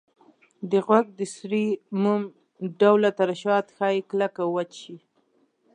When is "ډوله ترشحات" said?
2.79-3.65